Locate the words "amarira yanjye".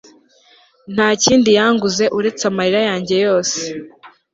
2.51-3.15